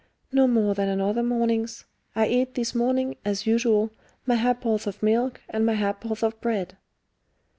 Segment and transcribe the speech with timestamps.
[0.31, 1.85] "No more than on other mornings.
[2.15, 3.91] I ate this morning, as usual,
[4.25, 6.75] my ha'porth of milk, and my ha'porth of bread."